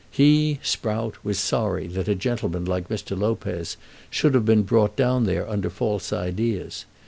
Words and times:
He, 0.09 0.57
Sprout, 0.63 1.23
was 1.23 1.37
sorry 1.37 1.85
that 1.89 2.07
a 2.07 2.15
gentleman 2.15 2.65
like 2.65 2.87
Mr. 2.89 3.15
Lopez 3.15 3.77
should 4.09 4.33
have 4.33 4.45
been 4.45 4.63
brought 4.63 4.95
down 4.95 5.25
there 5.27 5.47
under 5.47 5.69
false 5.69 6.11
ideas. 6.11 6.85